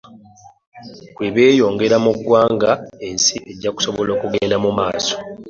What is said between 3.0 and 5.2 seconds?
ensi ejja kusobola okugenda mu maaso.